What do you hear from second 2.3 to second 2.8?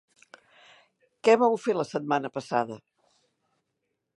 passada?